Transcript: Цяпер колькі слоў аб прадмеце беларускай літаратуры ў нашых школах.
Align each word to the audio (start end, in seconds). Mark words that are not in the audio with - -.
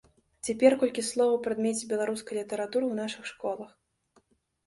Цяпер 0.47 0.71
колькі 0.83 1.01
слоў 1.09 1.29
аб 1.33 1.43
прадмеце 1.47 1.89
беларускай 1.91 2.39
літаратуры 2.39 2.85
ў 2.89 2.95
нашых 3.01 3.23
школах. 3.33 3.71